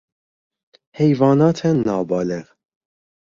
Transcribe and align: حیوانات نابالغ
حیوانات 0.95 1.65
نابالغ 1.65 2.47